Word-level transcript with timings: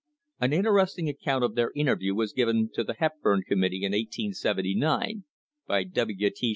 An 0.39 0.51
interesting 0.51 1.07
account 1.09 1.43
of 1.43 1.53
their 1.53 1.69
interview 1.75 2.15
was 2.15 2.33
given 2.33 2.71
to 2.73 2.83
the 2.83 2.95
Hepburn 2.95 3.43
Committee 3.47 3.83
in 3.83 3.91
1879 3.91 5.25
by 5.67 5.83
W. 5.83 6.29
T. 6.31 6.49